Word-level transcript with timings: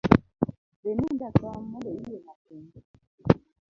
Dhi 0.81 0.91
nind 0.97 1.21
e 1.27 1.29
kom 1.39 1.61
mondo 1.71 1.89
iyue 1.99 2.19
matin 2.25 2.63